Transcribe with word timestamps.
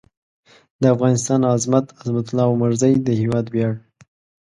د 0.81 0.83
افغانستان 0.95 1.39
عظمت؛ 1.53 1.85
عظمت 1.99 2.25
الله 2.29 2.47
عمرزی 2.53 2.93
د 3.07 3.09
هېواد 3.21 3.45
وېاړ 3.49 3.73